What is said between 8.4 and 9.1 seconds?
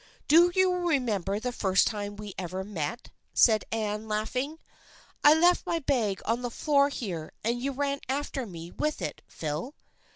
me with